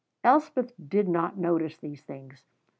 [0.23, 2.43] Elspeth did not notice these things.